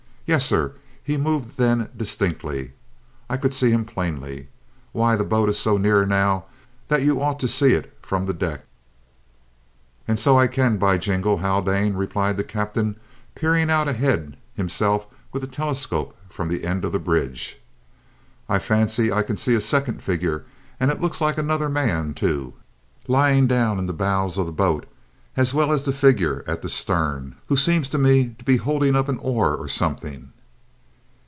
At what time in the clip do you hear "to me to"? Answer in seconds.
27.87-28.43